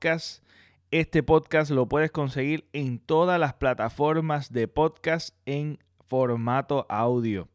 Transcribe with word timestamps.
Podcast. 0.00 0.42
Este 0.90 1.22
podcast 1.22 1.70
lo 1.70 1.86
puedes 1.86 2.10
conseguir 2.10 2.66
en 2.72 3.00
todas 3.00 3.38
las 3.38 3.52
plataformas 3.52 4.50
de 4.50 4.66
podcast 4.66 5.36
en 5.44 5.78
formato 6.08 6.86
audio. 6.88 7.48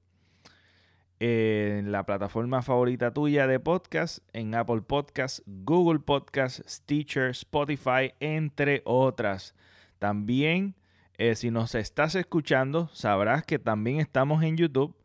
En 1.20 1.92
la 1.92 2.06
plataforma 2.06 2.62
favorita 2.62 3.12
tuya 3.12 3.48
de 3.48 3.60
podcast, 3.60 4.20
en 4.32 4.54
Apple 4.54 4.82
Podcasts, 4.82 5.42
Google 5.48 6.02
Podcasts, 6.02 6.64
Stitcher, 6.68 7.32
Spotify, 7.32 8.14
entre 8.20 8.84
otras. 8.86 9.56
También, 9.98 10.76
eh, 11.18 11.34
si 11.34 11.50
nos 11.50 11.74
estás 11.74 12.14
escuchando, 12.14 12.90
sabrás 12.94 13.44
que 13.44 13.58
también 13.58 14.00
estamos 14.00 14.44
en 14.44 14.56
YouTube. 14.56 14.96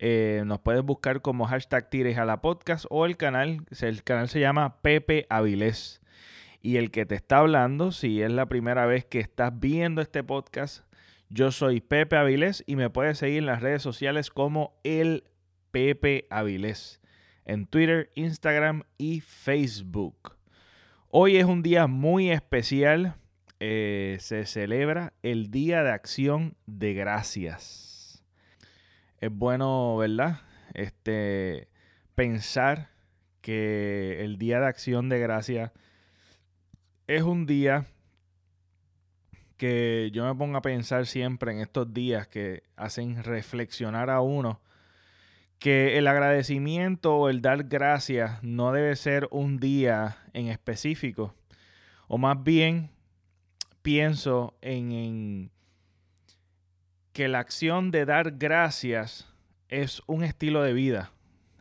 Eh, 0.00 0.42
nos 0.44 0.58
puedes 0.58 0.82
buscar 0.82 1.22
como 1.22 1.46
hashtag 1.46 1.88
Tires 1.88 2.18
a 2.18 2.24
la 2.24 2.40
podcast 2.40 2.86
o 2.90 3.06
el 3.06 3.16
canal. 3.16 3.64
El 3.80 4.02
canal 4.02 4.28
se 4.28 4.40
llama 4.40 4.82
Pepe 4.82 5.28
Avilés. 5.30 5.99
Y 6.60 6.76
el 6.76 6.90
que 6.90 7.06
te 7.06 7.14
está 7.14 7.38
hablando, 7.38 7.92
si 7.92 8.22
es 8.22 8.30
la 8.30 8.46
primera 8.46 8.86
vez 8.86 9.04
que 9.04 9.20
estás 9.20 9.58
viendo 9.58 10.02
este 10.02 10.22
podcast, 10.22 10.84
yo 11.28 11.52
soy 11.52 11.80
Pepe 11.80 12.16
Avilés 12.16 12.64
y 12.66 12.76
me 12.76 12.90
puedes 12.90 13.18
seguir 13.18 13.38
en 13.38 13.46
las 13.46 13.62
redes 13.62 13.82
sociales 13.82 14.30
como 14.30 14.78
el 14.84 15.24
Pepe 15.70 16.26
Avilés 16.30 17.00
en 17.50 17.66
Twitter, 17.66 18.12
Instagram 18.14 18.84
y 18.96 19.20
Facebook. 19.20 20.36
Hoy 21.08 21.36
es 21.36 21.46
un 21.46 21.62
día 21.62 21.88
muy 21.88 22.30
especial. 22.30 23.16
Eh, 23.58 24.18
se 24.20 24.46
celebra 24.46 25.14
el 25.22 25.50
Día 25.50 25.82
de 25.82 25.90
Acción 25.90 26.56
de 26.66 26.94
Gracias. 26.94 28.22
Es 29.18 29.32
bueno, 29.32 29.96
¿verdad? 29.96 30.42
Este, 30.74 31.68
pensar 32.14 32.90
que 33.40 34.24
el 34.24 34.38
Día 34.38 34.60
de 34.60 34.66
Acción 34.66 35.08
de 35.08 35.18
Gracias 35.18 35.72
es 37.16 37.22
un 37.22 37.44
día 37.44 37.86
que 39.56 40.10
yo 40.12 40.24
me 40.24 40.34
pongo 40.36 40.58
a 40.58 40.62
pensar 40.62 41.06
siempre 41.06 41.50
en 41.50 41.58
estos 41.58 41.92
días 41.92 42.28
que 42.28 42.62
hacen 42.76 43.24
reflexionar 43.24 44.10
a 44.10 44.20
uno 44.20 44.60
que 45.58 45.98
el 45.98 46.06
agradecimiento 46.06 47.16
o 47.16 47.28
el 47.28 47.42
dar 47.42 47.64
gracias 47.64 48.40
no 48.44 48.70
debe 48.70 48.94
ser 48.94 49.26
un 49.32 49.58
día 49.58 50.18
en 50.34 50.46
específico, 50.46 51.34
o 52.06 52.16
más 52.16 52.40
bien 52.44 52.90
pienso 53.82 54.54
en, 54.62 55.50
que 57.12 57.26
la 57.26 57.40
acción 57.40 57.90
de 57.90 58.04
dar 58.04 58.38
gracias 58.38 59.28
es 59.68 60.00
un 60.06 60.22
estilo 60.22 60.62
de 60.62 60.74
vida, 60.74 61.10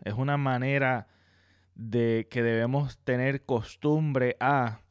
es 0.03 0.13
una 0.13 0.37
manera 0.37 1.07
de 1.73 2.27
que 2.29 2.43
debemos 2.43 2.99
tener 2.99 3.41
costumbre 3.41 4.37
a 4.39 4.81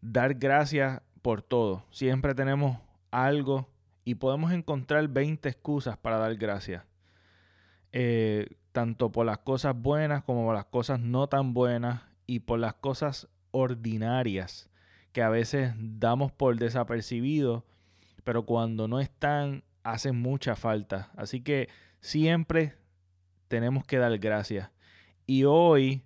dar 0.00 0.34
gracias 0.34 1.02
por 1.22 1.42
todo. 1.42 1.84
Siempre 1.90 2.34
tenemos 2.34 2.78
algo 3.10 3.68
y 4.04 4.16
podemos 4.16 4.52
encontrar 4.52 5.08
20 5.08 5.48
excusas 5.48 5.96
para 5.96 6.18
dar 6.18 6.36
gracias. 6.36 6.84
Eh, 7.92 8.56
tanto 8.72 9.10
por 9.10 9.24
las 9.24 9.38
cosas 9.38 9.74
buenas 9.74 10.22
como 10.22 10.44
por 10.44 10.54
las 10.54 10.66
cosas 10.66 11.00
no 11.00 11.28
tan 11.28 11.54
buenas 11.54 12.02
y 12.26 12.40
por 12.40 12.58
las 12.58 12.74
cosas 12.74 13.28
ordinarias 13.50 14.68
que 15.12 15.22
a 15.22 15.30
veces 15.30 15.72
damos 15.78 16.30
por 16.30 16.56
desapercibido, 16.56 17.64
pero 18.22 18.44
cuando 18.44 18.86
no 18.86 19.00
están 19.00 19.64
hacen 19.82 20.20
mucha 20.20 20.56
falta. 20.56 21.10
Así 21.16 21.40
que 21.40 21.68
siempre 22.00 22.74
tenemos 23.48 23.86
que 23.86 23.96
dar 23.96 24.18
gracias. 24.18 24.70
Y 25.26 25.44
hoy, 25.44 26.02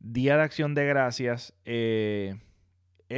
Día 0.00 0.36
de 0.36 0.42
Acción 0.42 0.74
de 0.74 0.86
Gracias, 0.86 1.52
eh, 1.64 2.36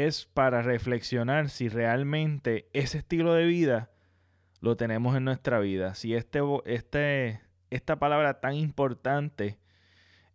es 0.05 0.27
para 0.27 0.63
reflexionar 0.63 1.49
si 1.49 1.69
realmente 1.69 2.69
ese 2.73 2.99
estilo 2.99 3.33
de 3.35 3.47
vida 3.47 3.91
lo 4.61 4.77
tenemos 4.77 5.17
en 5.17 5.25
nuestra 5.25 5.59
vida. 5.59 5.95
Si 5.95 6.15
este, 6.15 6.41
este, 6.65 7.41
esta 7.71 7.99
palabra 7.99 8.41
tan 8.41 8.55
importante 8.55 9.59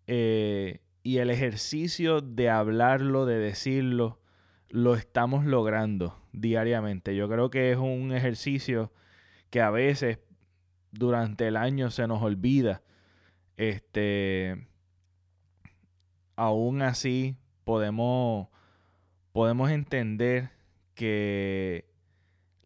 eh, 0.07 0.81
y 1.03 1.17
el 1.17 1.29
ejercicio 1.29 2.21
de 2.21 2.49
hablarlo, 2.49 3.25
de 3.25 3.37
decirlo, 3.37 4.19
lo 4.69 4.95
estamos 4.95 5.45
logrando 5.45 6.17
diariamente. 6.31 7.15
Yo 7.15 7.29
creo 7.29 7.49
que 7.49 7.71
es 7.71 7.77
un 7.77 8.13
ejercicio 8.13 8.91
que 9.49 9.61
a 9.61 9.69
veces 9.69 10.19
durante 10.91 11.47
el 11.47 11.57
año 11.57 11.91
se 11.91 12.07
nos 12.07 12.21
olvida. 12.21 12.81
Este, 13.57 14.67
aún 16.35 16.81
así 16.81 17.37
podemos, 17.63 18.47
podemos 19.31 19.69
entender 19.71 20.51
que 20.95 21.85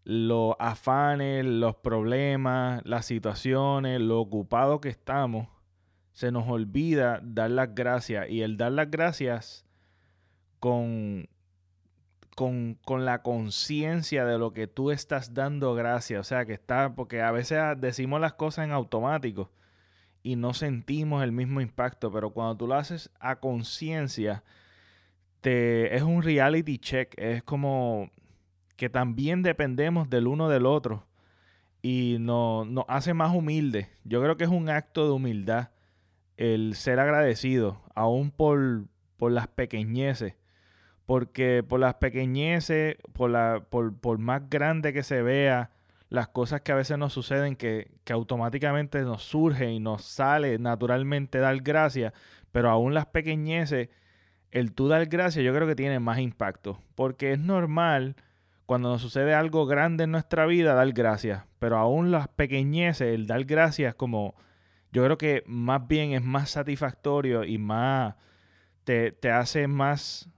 los 0.03 0.55
afanes, 0.59 1.45
los 1.45 1.75
problemas, 1.75 2.81
las 2.85 3.05
situaciones, 3.05 3.99
lo 3.99 4.19
ocupado 4.19 4.79
que 4.79 4.89
estamos, 4.89 5.47
se 6.13 6.31
nos 6.31 6.47
olvida 6.47 7.19
dar 7.23 7.51
las 7.51 7.73
gracias. 7.73 8.29
Y 8.29 8.41
el 8.41 8.57
dar 8.57 8.71
las 8.71 8.89
gracias 8.89 9.65
con, 10.59 11.27
con, 12.35 12.77
con 12.85 13.05
la 13.05 13.21
conciencia 13.21 14.25
de 14.25 14.37
lo 14.37 14.53
que 14.53 14.67
tú 14.67 14.91
estás 14.91 15.33
dando 15.33 15.73
gracias. 15.73 16.21
O 16.21 16.23
sea, 16.23 16.45
que 16.45 16.53
está, 16.53 16.93
porque 16.95 17.21
a 17.21 17.31
veces 17.31 17.59
decimos 17.77 18.21
las 18.21 18.33
cosas 18.33 18.65
en 18.65 18.71
automático 18.71 19.51
y 20.21 20.35
no 20.35 20.53
sentimos 20.53 21.23
el 21.23 21.31
mismo 21.31 21.61
impacto, 21.61 22.11
pero 22.11 22.31
cuando 22.31 22.57
tú 22.57 22.67
lo 22.67 22.75
haces 22.75 23.11
a 23.19 23.35
conciencia, 23.37 24.43
te, 25.45 25.95
es 25.95 26.01
un 26.01 26.23
reality 26.23 26.79
check, 26.79 27.13
es 27.17 27.43
como 27.43 28.09
que 28.77 28.89
también 28.89 29.43
dependemos 29.43 30.09
del 30.09 30.25
uno 30.25 30.49
del 30.49 30.65
otro 30.65 31.05
y 31.83 32.17
nos 32.19 32.65
no 32.67 32.83
hace 32.89 33.13
más 33.13 33.31
humildes. 33.31 33.87
Yo 34.05 34.23
creo 34.23 34.37
que 34.37 34.45
es 34.45 34.49
un 34.49 34.69
acto 34.69 35.05
de 35.05 35.11
humildad 35.11 35.69
el 36.35 36.73
ser 36.73 36.99
agradecido, 36.99 37.79
aún 37.93 38.31
por, 38.31 38.85
por 39.17 39.31
las 39.31 39.47
pequeñeces. 39.47 40.33
Porque 41.05 41.61
por 41.61 41.79
las 41.79 41.93
pequeñeces, 41.93 42.95
por, 43.13 43.29
la, 43.29 43.67
por, 43.69 43.95
por, 43.95 44.17
más 44.17 44.49
grande 44.49 44.93
que 44.93 45.03
se 45.03 45.21
vea, 45.21 45.69
las 46.09 46.27
cosas 46.27 46.61
que 46.61 46.71
a 46.71 46.75
veces 46.75 46.97
nos 46.97 47.13
suceden, 47.13 47.55
que, 47.55 47.91
que 48.03 48.13
automáticamente 48.13 48.99
nos 49.03 49.21
surge 49.21 49.71
y 49.71 49.79
nos 49.79 50.03
sale 50.05 50.57
naturalmente 50.57 51.37
dar 51.37 51.61
gracias, 51.61 52.13
pero 52.51 52.71
aún 52.71 52.95
las 52.95 53.05
pequeñeces, 53.05 53.89
el 54.55 54.71
tú 54.71 54.87
dar 54.87 55.05
gracias 55.07 55.43
yo 55.43 55.53
creo 55.53 55.67
que 55.67 55.75
tiene 55.75 55.99
más 55.99 56.19
impacto. 56.19 56.79
Porque 56.95 57.33
es 57.33 57.39
normal 57.39 58.15
cuando 58.65 58.89
nos 58.89 59.01
sucede 59.01 59.33
algo 59.33 59.65
grande 59.65 60.05
en 60.05 60.11
nuestra 60.11 60.45
vida, 60.45 60.73
dar 60.73 60.91
gracias. 60.93 61.43
Pero 61.59 61.77
aún 61.77 62.09
las 62.09 62.29
pequeñeces, 62.29 63.13
el 63.13 63.27
dar 63.27 63.43
gracias 63.43 63.95
como 63.95 64.35
yo 64.93 65.03
creo 65.03 65.17
que 65.17 65.43
más 65.45 65.85
bien 65.87 66.13
es 66.13 66.23
más 66.23 66.51
satisfactorio 66.51 67.43
y 67.43 67.57
más 67.57 68.15
te, 68.85 69.11
te 69.11 69.29
hace 69.29 69.67
más, 69.67 70.29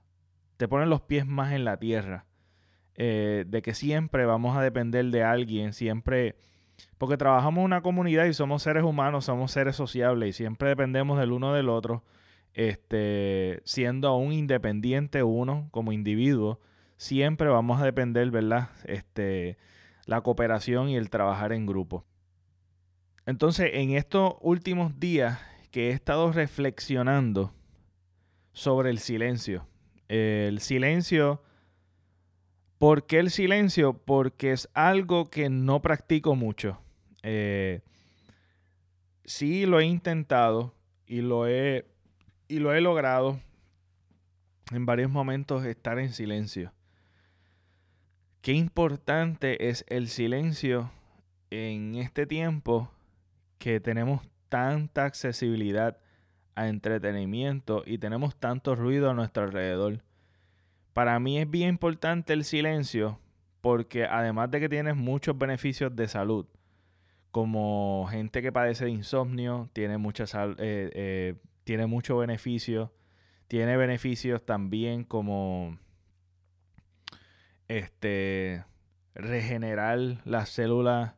te 0.57 0.67
pone 0.67 0.87
los 0.87 1.01
pies 1.01 1.27
más 1.27 1.53
en 1.53 1.63
la 1.63 1.77
tierra. 1.77 2.25
Eh, 2.95 3.45
de 3.47 3.61
que 3.61 3.75
siempre 3.75 4.25
vamos 4.25 4.57
a 4.57 4.63
depender 4.63 5.05
de 5.05 5.23
alguien, 5.23 5.73
siempre, 5.73 6.35
porque 6.97 7.17
trabajamos 7.17 7.59
en 7.59 7.65
una 7.65 7.81
comunidad 7.81 8.25
y 8.25 8.33
somos 8.33 8.63
seres 8.63 8.83
humanos, 8.83 9.25
somos 9.25 9.51
seres 9.51 9.75
sociables 9.75 10.29
y 10.29 10.33
siempre 10.33 10.69
dependemos 10.69 11.19
del 11.19 11.31
uno 11.31 11.53
del 11.53 11.69
otro, 11.69 12.03
este, 12.57 13.61
siendo 13.65 14.07
aún 14.07 14.33
independiente 14.33 15.21
uno 15.21 15.67
como 15.69 15.91
individuo 15.91 16.59
siempre 16.97 17.49
vamos 17.49 17.79
a 17.79 17.85
depender, 17.85 18.31
¿verdad? 18.31 18.71
Este, 18.85 19.59
la 20.07 20.21
cooperación 20.21 20.89
y 20.89 20.95
el 20.95 21.11
trabajar 21.11 21.53
en 21.53 21.67
grupo. 21.67 22.03
Entonces, 23.27 23.69
en 23.73 23.91
estos 23.91 24.33
últimos 24.41 24.99
días 24.99 25.39
que 25.69 25.89
he 25.89 25.91
estado 25.91 26.31
reflexionando 26.31 27.53
sobre 28.53 28.89
el 28.89 28.97
silencio. 28.97 29.67
El 30.07 30.59
silencio, 30.59 31.43
¿por 32.79 33.05
qué 33.05 33.19
el 33.19 33.29
silencio? 33.29 33.93
Porque 33.93 34.51
es 34.51 34.67
algo 34.73 35.29
que 35.29 35.51
no 35.51 35.83
practico 35.83 36.35
mucho. 36.35 36.79
Eh, 37.21 37.81
sí 39.25 39.67
lo 39.67 39.79
he 39.79 39.85
intentado 39.85 40.73
y 41.05 41.21
lo 41.21 41.47
he, 41.47 41.85
y 42.47 42.59
lo 42.59 42.73
he 42.73 42.81
logrado 42.81 43.39
en 44.71 44.85
varios 44.85 45.09
momentos 45.09 45.65
estar 45.65 45.99
en 45.99 46.11
silencio. 46.11 46.73
Qué 48.41 48.53
importante 48.53 49.69
es 49.69 49.85
el 49.87 50.07
silencio 50.07 50.91
en 51.49 51.95
este 51.95 52.25
tiempo 52.25 52.91
que 53.57 53.79
tenemos 53.79 54.21
tanta 54.49 55.05
accesibilidad 55.05 55.97
a 56.55 56.67
entretenimiento 56.67 57.83
y 57.85 57.97
tenemos 57.97 58.35
tanto 58.35 58.75
ruido 58.75 59.09
a 59.09 59.13
nuestro 59.13 59.43
alrededor. 59.43 60.03
Para 60.93 61.19
mí 61.19 61.37
es 61.39 61.49
bien 61.49 61.69
importante 61.69 62.33
el 62.33 62.43
silencio 62.43 63.19
porque 63.61 64.05
además 64.05 64.49
de 64.51 64.59
que 64.59 64.69
tienes 64.69 64.95
muchos 64.95 65.37
beneficios 65.37 65.95
de 65.95 66.07
salud, 66.07 66.45
como 67.31 68.07
gente 68.09 68.41
que 68.41 68.51
padece 68.51 68.85
de 68.85 68.91
insomnio, 68.91 69.69
tiene 69.73 69.97
mucha 69.97 70.23
eh, 70.23 70.89
eh, 70.93 71.35
tiene 71.67 71.85
mucho 71.85 72.17
beneficio. 72.17 72.93
Tiene 73.49 73.75
beneficios 73.75 74.45
también 74.45 75.03
como 75.03 75.77
este 77.67 78.63
regenerar 79.13 80.21
las 80.23 80.47
células, 80.47 81.15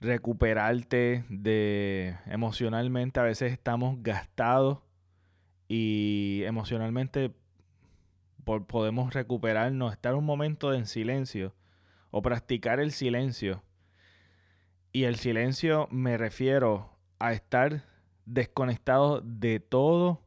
recuperarte 0.00 1.24
de 1.28 2.14
emocionalmente. 2.26 3.18
A 3.18 3.24
veces 3.24 3.50
estamos 3.50 4.00
gastados 4.00 4.78
y 5.66 6.42
emocionalmente 6.44 7.34
podemos 8.44 9.12
recuperarnos, 9.12 9.92
estar 9.92 10.14
un 10.14 10.24
momento 10.24 10.72
en 10.72 10.86
silencio 10.86 11.52
o 12.12 12.22
practicar 12.22 12.78
el 12.78 12.92
silencio. 12.92 13.64
Y 14.92 15.02
el 15.02 15.16
silencio 15.16 15.88
me 15.90 16.16
refiero 16.16 16.96
a 17.18 17.32
estar 17.32 17.87
desconectado 18.28 19.20
de 19.20 19.58
todo 19.58 20.22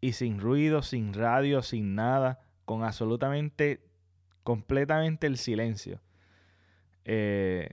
y 0.00 0.12
sin 0.12 0.40
ruido, 0.40 0.82
sin 0.82 1.14
radio, 1.14 1.62
sin 1.62 1.94
nada, 1.94 2.40
con 2.64 2.82
absolutamente, 2.82 3.80
completamente 4.42 5.26
el 5.26 5.36
silencio. 5.36 6.00
Eh, 7.04 7.70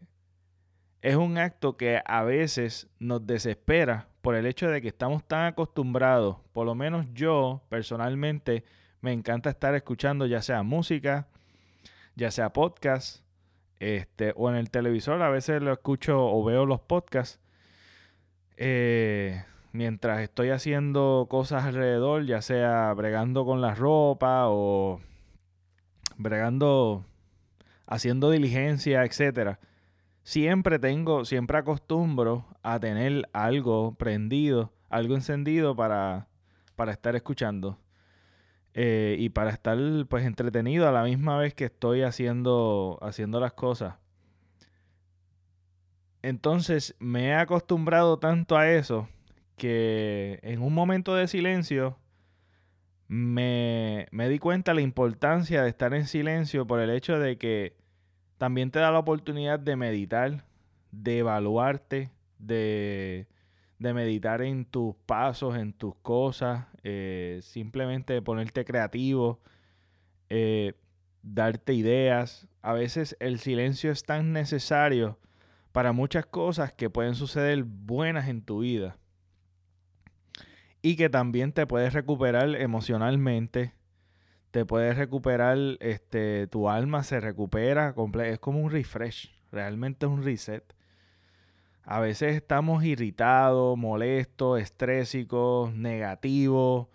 es 1.02 1.16
un 1.16 1.38
acto 1.38 1.78
que 1.78 2.02
a 2.06 2.24
veces 2.24 2.88
nos 3.00 3.26
desespera 3.26 4.08
por 4.22 4.36
el 4.36 4.46
hecho 4.46 4.70
de 4.70 4.82
que 4.82 4.90
estamos 4.90 5.24
tan 5.24 5.46
acostumbrados, 5.46 6.38
por 6.54 6.66
lo 6.66 6.76
menos 6.76 7.08
yo 7.14 7.64
personalmente, 7.70 8.64
me 9.02 9.14
encanta 9.14 9.50
estar 9.50 9.74
escuchando 9.74 10.28
ya 10.28 10.42
sea 10.44 10.62
música, 10.62 11.28
ya 12.16 12.30
sea 12.30 12.54
podcast, 12.54 13.24
este, 13.80 14.32
o 14.36 14.50
en 14.50 14.58
el 14.58 14.70
televisor, 14.70 15.20
a 15.24 15.30
veces 15.30 15.62
lo 15.64 15.74
escucho 15.74 16.24
o 16.24 16.44
veo 16.44 16.68
los 16.68 16.82
podcasts. 16.82 17.40
Eh, 18.58 19.44
mientras 19.72 20.22
estoy 20.22 20.50
haciendo 20.50 21.28
cosas 21.30 21.66
alrededor, 21.66 22.26
ya 22.26 22.42
sea 22.42 22.94
bregando 22.94 23.46
con 23.46 23.62
la 23.62 23.76
ropa 23.76 24.48
o 24.48 25.00
bregando, 26.18 27.06
haciendo 27.88 28.32
diligencia, 28.32 29.04
etcétera. 29.04 29.60
Siempre 30.24 30.80
tengo, 30.80 31.26
siempre 31.26 31.58
acostumbro 31.58 32.46
a 32.64 32.80
tener 32.80 33.28
algo 33.34 33.96
prendido, 33.96 34.72
algo 34.90 35.16
encendido 35.16 35.76
para, 35.76 36.28
para 36.76 36.92
estar 36.92 37.16
escuchando. 37.16 37.78
Eh, 38.74 39.18
y 39.20 39.30
para 39.30 39.52
estar 39.52 39.78
pues 40.08 40.26
entretenido 40.26 40.88
a 40.88 40.94
la 40.94 41.04
misma 41.04 41.38
vez 41.38 41.54
que 41.54 41.66
estoy 41.66 42.04
haciendo, 42.04 42.98
haciendo 43.02 43.42
las 43.42 43.52
cosas. 43.52 43.96
Entonces 46.22 46.96
me 47.00 47.30
he 47.30 47.34
acostumbrado 47.34 48.18
tanto 48.20 48.56
a 48.56 48.70
eso 48.70 49.10
que 49.62 50.40
en 50.42 50.60
un 50.64 50.74
momento 50.74 51.14
de 51.14 51.28
silencio 51.28 51.96
me, 53.08 54.08
me 54.10 54.28
di 54.28 54.40
cuenta 54.40 54.74
la 54.74 54.82
importancia 54.82 55.62
de 55.62 55.70
estar 55.70 55.94
en 55.94 56.08
silencio 56.08 56.66
por 56.66 56.80
el 56.80 56.90
hecho 56.90 57.20
de 57.20 57.38
que 57.38 57.78
también 58.40 58.72
te 58.72 58.80
da 58.80 58.90
la 58.90 58.98
oportunidad 58.98 59.60
de 59.60 59.76
meditar, 59.76 60.46
de 60.92 61.20
evaluarte, 61.20 62.10
de, 62.40 63.28
de 63.78 63.94
meditar 63.94 64.42
en 64.42 64.66
tus 64.66 64.96
pasos, 65.06 65.56
en 65.56 65.74
tus 65.74 65.94
cosas, 65.98 66.66
eh, 66.82 67.38
simplemente 67.44 68.20
ponerte 68.24 68.66
creativo, 68.66 69.42
eh, 70.30 70.74
darte 71.22 71.76
ideas. 71.76 72.48
A 72.64 72.74
veces 72.74 73.16
el 73.20 73.38
silencio 73.38 73.92
es 73.92 74.02
tan 74.06 74.34
necesario 74.34 75.20
para 75.72 75.92
muchas 75.92 76.26
cosas 76.26 76.74
que 76.74 76.90
pueden 76.90 77.14
suceder 77.14 77.64
buenas 77.64 78.28
en 78.28 78.42
tu 78.42 78.62
vida 78.62 78.98
y 80.82 80.96
que 80.96 81.10
también 81.10 81.54
te 81.54 81.68
puedes 81.68 81.94
recuperar 81.94 82.56
emocionalmente, 82.56 83.74
te 84.52 84.66
puedes 84.66 84.98
recuperar, 84.98 85.58
este, 85.80 86.48
tu 86.48 86.70
alma 86.70 87.04
se 87.04 87.20
recupera, 87.20 87.94
es 88.26 88.40
como 88.40 88.60
un 88.60 88.72
refresh, 88.72 89.32
realmente 89.52 90.06
es 90.06 90.12
un 90.12 90.24
reset. 90.24 90.76
A 91.84 92.00
veces 92.00 92.36
estamos 92.36 92.84
irritados, 92.84 93.78
molestos, 93.78 94.60
estrésicos, 94.60 95.74
negativos 95.74 96.88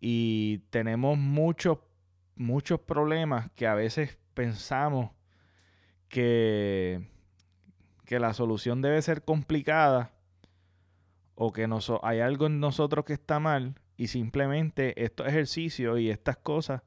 y 0.00 0.58
tenemos 0.70 1.18
muchos, 1.18 1.78
muchos 2.36 2.80
problemas 2.80 3.50
que 3.52 3.66
a 3.66 3.74
veces 3.74 4.18
pensamos 4.34 5.10
que, 6.08 7.08
que 8.04 8.18
la 8.18 8.34
solución 8.34 8.82
debe 8.82 9.00
ser 9.02 9.22
complicada 9.22 10.17
o 11.40 11.52
que 11.52 11.68
hay 12.02 12.18
algo 12.18 12.46
en 12.46 12.58
nosotros 12.58 13.04
que 13.04 13.12
está 13.12 13.38
mal 13.38 13.76
y 13.96 14.08
simplemente 14.08 15.04
estos 15.04 15.28
ejercicios 15.28 16.00
y 16.00 16.10
estas 16.10 16.36
cosas 16.36 16.82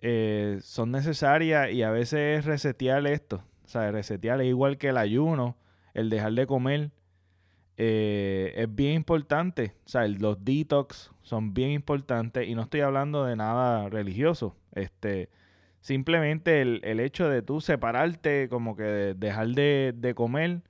eh, 0.00 0.58
son 0.62 0.90
necesarias 0.90 1.70
y 1.70 1.82
a 1.82 1.90
veces 1.90 2.46
resetear 2.46 3.06
esto. 3.06 3.44
O 3.66 3.68
sea, 3.68 3.90
resetear 3.90 4.40
es 4.40 4.46
igual 4.46 4.78
que 4.78 4.88
el 4.88 4.96
ayuno, 4.96 5.58
el 5.92 6.08
dejar 6.08 6.32
de 6.32 6.46
comer. 6.46 6.92
Eh, 7.76 8.54
es 8.56 8.74
bien 8.74 8.94
importante. 8.94 9.74
O 9.84 9.88
sea, 9.88 10.08
los 10.08 10.42
detox 10.42 11.10
son 11.20 11.52
bien 11.52 11.72
importantes 11.72 12.48
y 12.48 12.54
no 12.54 12.62
estoy 12.62 12.80
hablando 12.80 13.26
de 13.26 13.36
nada 13.36 13.90
religioso. 13.90 14.56
Este, 14.72 15.28
simplemente 15.82 16.62
el, 16.62 17.00
hecho 17.00 17.28
de 17.28 17.42
tú 17.42 17.60
separarte, 17.60 18.48
como 18.48 18.76
que 18.76 19.14
dejar 19.14 19.48
de, 19.48 19.92
de 19.94 20.14
comer, 20.14 20.62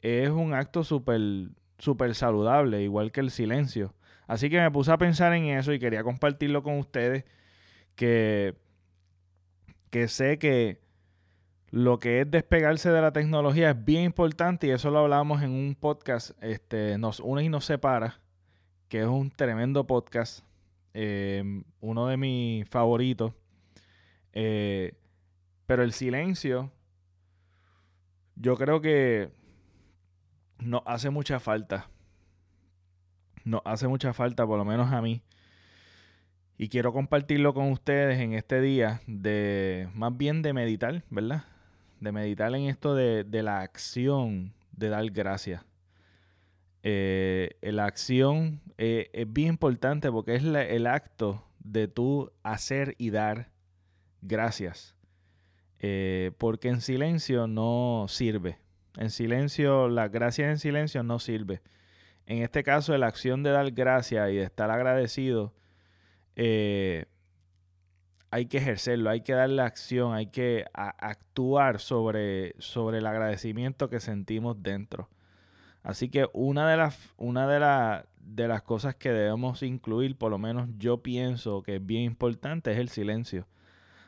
es 0.00 0.30
un 0.30 0.54
acto 0.54 0.82
súper 0.82 1.50
súper 1.82 2.14
saludable, 2.14 2.80
igual 2.80 3.10
que 3.10 3.18
el 3.18 3.32
silencio. 3.32 3.92
Así 4.28 4.48
que 4.48 4.60
me 4.60 4.70
puse 4.70 4.92
a 4.92 4.98
pensar 4.98 5.32
en 5.32 5.46
eso 5.46 5.72
y 5.72 5.80
quería 5.80 6.04
compartirlo 6.04 6.62
con 6.62 6.78
ustedes, 6.78 7.24
que, 7.96 8.54
que 9.90 10.06
sé 10.06 10.38
que 10.38 10.80
lo 11.72 11.98
que 11.98 12.20
es 12.20 12.30
despegarse 12.30 12.92
de 12.92 13.00
la 13.00 13.12
tecnología 13.12 13.70
es 13.70 13.84
bien 13.84 14.04
importante 14.04 14.68
y 14.68 14.70
eso 14.70 14.92
lo 14.92 15.00
hablamos 15.00 15.42
en 15.42 15.50
un 15.50 15.74
podcast, 15.74 16.40
este, 16.40 16.98
Nos 16.98 17.18
une 17.18 17.42
y 17.42 17.48
nos 17.48 17.64
separa, 17.64 18.20
que 18.88 19.00
es 19.00 19.08
un 19.08 19.32
tremendo 19.32 19.84
podcast, 19.84 20.44
em, 20.94 21.64
uno 21.80 22.06
de 22.06 22.16
mis 22.16 22.68
favoritos. 22.68 23.32
Eh, 24.34 24.94
pero 25.66 25.82
el 25.82 25.92
silencio, 25.92 26.70
yo 28.36 28.54
creo 28.56 28.80
que 28.80 29.41
nos 30.64 30.82
hace 30.86 31.10
mucha 31.10 31.40
falta. 31.40 31.88
Nos 33.44 33.62
hace 33.64 33.88
mucha 33.88 34.12
falta, 34.12 34.46
por 34.46 34.58
lo 34.58 34.64
menos 34.64 34.92
a 34.92 35.02
mí. 35.02 35.22
Y 36.58 36.68
quiero 36.68 36.92
compartirlo 36.92 37.54
con 37.54 37.72
ustedes 37.72 38.20
en 38.20 38.34
este 38.34 38.60
día 38.60 39.00
de 39.06 39.88
más 39.94 40.16
bien 40.16 40.42
de 40.42 40.52
meditar, 40.52 41.02
¿verdad? 41.10 41.44
De 42.00 42.12
meditar 42.12 42.54
en 42.54 42.64
esto 42.64 42.94
de, 42.94 43.24
la 43.42 43.60
acción 43.60 44.52
de 44.72 44.88
dar 44.88 45.10
gracias. 45.10 45.64
Eh, 46.84 47.56
la 47.62 47.86
acción 47.86 48.60
eh, 48.78 49.10
es 49.12 49.32
bien 49.32 49.48
importante 49.48 50.10
porque 50.10 50.34
es 50.34 50.44
el 50.44 50.86
acto 50.86 51.44
de 51.58 51.88
tú 51.88 52.30
hacer 52.42 52.94
y 52.98 53.10
dar 53.10 53.50
gracias. 54.20 54.94
Eh, 55.80 56.30
porque 56.38 56.68
en 56.68 56.80
silencio 56.80 57.48
no 57.48 58.06
sirve. 58.08 58.61
En 58.96 59.10
silencio, 59.10 59.88
las 59.88 60.10
gracias 60.10 60.48
en 60.50 60.58
silencio 60.58 61.02
no 61.02 61.18
sirve. 61.18 61.62
En 62.26 62.42
este 62.42 62.62
caso, 62.62 62.96
la 62.98 63.06
acción 63.06 63.42
de 63.42 63.50
dar 63.50 63.70
gracias 63.72 64.30
y 64.30 64.36
de 64.36 64.44
estar 64.44 64.70
agradecido, 64.70 65.52
eh, 66.36 67.06
hay 68.30 68.46
que 68.46 68.58
ejercerlo, 68.58 69.10
hay 69.10 69.20
que 69.20 69.34
dar 69.34 69.50
la 69.50 69.66
acción, 69.66 70.14
hay 70.14 70.26
que 70.26 70.64
actuar 70.72 71.80
sobre, 71.80 72.54
sobre 72.58 72.98
el 72.98 73.06
agradecimiento 73.06 73.90
que 73.90 74.00
sentimos 74.00 74.62
dentro. 74.62 75.10
Así 75.82 76.08
que 76.08 76.26
una 76.32 76.70
de 76.70 76.76
las, 76.76 76.98
una 77.18 77.46
de, 77.46 78.04
de 78.20 78.48
las 78.48 78.62
cosas 78.62 78.94
que 78.94 79.10
debemos 79.10 79.62
incluir, 79.62 80.16
por 80.16 80.30
lo 80.30 80.38
menos 80.38 80.70
yo 80.78 81.02
pienso 81.02 81.62
que 81.62 81.76
es 81.76 81.84
bien 81.84 82.04
importante, 82.04 82.72
es 82.72 82.78
el 82.78 82.88
silencio. 82.88 83.46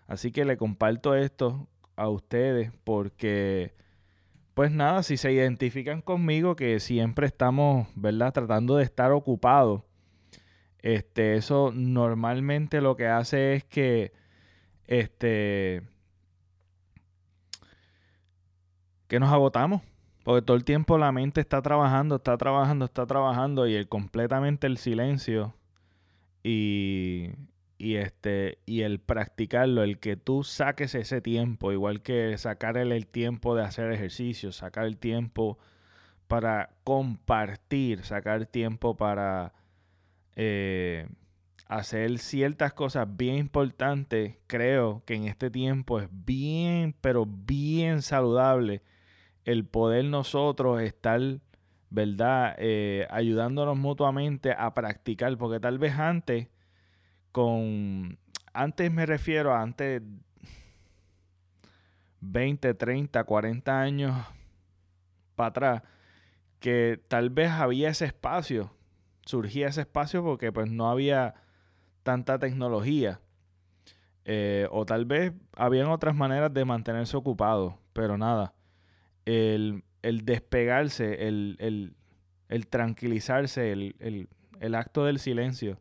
Así 0.06 0.32
que 0.32 0.44
le 0.44 0.56
comparto 0.56 1.14
esto 1.14 1.68
a 1.96 2.08
ustedes 2.08 2.72
porque 2.84 3.74
pues 4.54 4.70
nada, 4.70 5.02
si 5.02 5.16
se 5.16 5.32
identifican 5.32 6.00
conmigo 6.00 6.56
que 6.56 6.80
siempre 6.80 7.26
estamos, 7.26 7.88
¿verdad? 7.96 8.32
Tratando 8.32 8.76
de 8.76 8.84
estar 8.84 9.12
ocupados. 9.12 9.82
Este, 10.78 11.36
eso 11.36 11.72
normalmente 11.74 12.80
lo 12.80 12.96
que 12.96 13.08
hace 13.08 13.54
es 13.54 13.64
que 13.64 14.12
este 14.86 15.82
que 19.08 19.20
nos 19.20 19.32
agotamos, 19.32 19.82
porque 20.24 20.42
todo 20.42 20.56
el 20.56 20.64
tiempo 20.64 20.98
la 20.98 21.12
mente 21.12 21.40
está 21.40 21.62
trabajando, 21.62 22.16
está 22.16 22.36
trabajando, 22.36 22.84
está 22.84 23.06
trabajando 23.06 23.66
y 23.66 23.74
el 23.74 23.88
completamente 23.88 24.66
el 24.66 24.78
silencio 24.78 25.54
y 26.42 27.30
y 27.84 27.96
este 27.96 28.58
y 28.64 28.80
el 28.80 28.98
practicarlo, 28.98 29.82
el 29.82 29.98
que 29.98 30.16
tú 30.16 30.42
saques 30.42 30.94
ese 30.94 31.20
tiempo, 31.20 31.70
igual 31.70 32.00
que 32.00 32.36
sacar 32.38 32.78
el, 32.78 33.06
tiempo 33.06 33.54
de 33.54 33.62
hacer 33.62 33.92
ejercicio, 33.92 34.52
sacar 34.52 34.86
el 34.86 34.96
tiempo 34.96 35.58
para 36.26 36.70
compartir, 36.82 38.02
sacar 38.02 38.46
tiempo 38.46 38.96
para 38.96 39.52
eh, 40.34 41.06
hacer 41.68 42.18
ciertas 42.18 42.72
cosas 42.72 43.06
bien 43.18 43.36
importantes, 43.36 44.38
creo 44.46 45.02
que 45.04 45.14
en 45.16 45.24
este 45.24 45.50
tiempo 45.50 46.00
es 46.00 46.08
bien, 46.10 46.96
pero 47.02 47.26
bien 47.26 48.00
saludable 48.00 48.80
el 49.44 49.66
poder 49.66 50.06
nosotros 50.06 50.80
estar, 50.80 51.20
¿verdad? 51.90 52.56
Eh, 52.56 53.06
ayudándonos 53.10 53.76
mutuamente 53.76 54.54
a 54.56 54.72
practicar, 54.72 55.36
porque 55.36 55.60
tal 55.60 55.78
vez 55.78 55.98
antes, 55.98 56.48
con, 57.34 58.16
antes 58.52 58.92
me 58.92 59.06
refiero 59.06 59.52
a 59.52 59.60
antes 59.60 60.00
20, 62.20 62.74
30, 62.74 63.24
40 63.24 63.80
años 63.80 64.24
para 65.34 65.48
atrás, 65.48 65.82
que 66.60 67.02
tal 67.08 67.30
vez 67.30 67.50
había 67.50 67.88
ese 67.88 68.04
espacio, 68.04 68.70
surgía 69.26 69.66
ese 69.66 69.80
espacio 69.80 70.22
porque 70.22 70.52
pues 70.52 70.70
no 70.70 70.88
había 70.88 71.34
tanta 72.04 72.38
tecnología. 72.38 73.20
Eh, 74.26 74.68
o 74.70 74.86
tal 74.86 75.04
vez 75.04 75.32
habían 75.56 75.88
otras 75.88 76.14
maneras 76.14 76.54
de 76.54 76.64
mantenerse 76.64 77.16
ocupado, 77.16 77.80
pero 77.92 78.16
nada. 78.16 78.54
El, 79.24 79.82
despegarse, 80.02 81.26
el, 81.26 81.96
tranquilizarse, 82.70 83.72
el, 83.72 84.74
acto 84.76 85.04
del 85.04 85.18
silencio, 85.18 85.80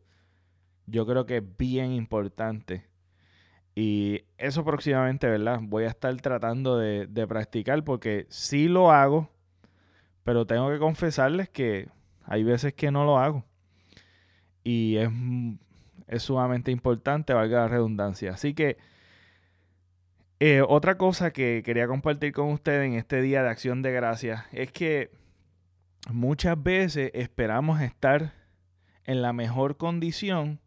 yo 0.86 1.06
creo 1.06 1.26
que 1.26 1.38
es 1.38 1.56
bien 1.56 1.92
importante. 1.92 2.86
Y 3.74 4.24
eso 4.38 4.64
próximamente, 4.64 5.28
¿verdad? 5.28 5.60
Voy 5.62 5.84
a 5.84 5.88
estar 5.88 6.14
tratando 6.20 6.78
de, 6.78 7.26
practicar 7.26 7.82
porque 7.84 8.26
sí 8.28 8.68
lo 8.68 8.92
hago, 8.92 9.30
pero 10.22 10.46
tengo 10.46 10.70
que 10.70 10.78
confesarles 10.78 11.48
que 11.48 11.88
hay 12.24 12.44
veces 12.44 12.74
que 12.74 12.90
no 12.90 13.04
lo 13.04 13.18
hago. 13.18 13.44
Y 14.62 14.96
es 14.96 15.10
es 16.06 16.22
sumamente 16.22 16.70
importante, 16.70 17.32
valga 17.32 17.60
la 17.60 17.68
redundancia. 17.68 18.32
Así 18.32 18.54
que 18.54 18.76
eh, 20.40 20.62
otra 20.66 20.98
cosa 20.98 21.32
que 21.32 21.62
quería 21.64 21.86
compartir 21.86 22.32
con 22.32 22.50
ustedes 22.52 22.86
en 22.86 22.94
este 22.94 23.22
día 23.22 23.42
de 23.42 23.48
acción 23.48 23.82
de 23.82 23.92
gracias 23.92 24.44
es 24.52 24.70
que 24.72 25.10
muchas 26.10 26.62
veces 26.62 27.10
esperamos 27.14 27.80
estar 27.80 28.34
en 29.04 29.22
la 29.22 29.32
mejor 29.32 29.76
condición 29.76 30.60